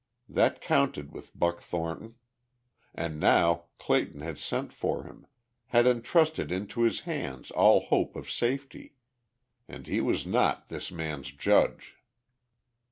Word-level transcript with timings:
That 0.27 0.61
counted 0.61 1.11
with 1.11 1.37
Buck 1.37 1.61
Thornton. 1.61 2.15
And 2.95 3.19
now 3.19 3.65
Clayton 3.77 4.21
had 4.21 4.39
sent 4.39 4.73
for 4.73 5.03
him, 5.03 5.27
had 5.67 5.85
entrusted 5.85 6.51
into 6.51 6.81
his 6.81 7.01
hands 7.01 7.51
all 7.51 7.81
hope 7.81 8.15
of 8.15 8.27
safety. 8.27 8.95
And 9.67 9.85
he 9.85 10.01
was 10.01 10.25
not 10.25 10.69
this 10.69 10.91
man's 10.91 11.31
judge. 11.31 11.97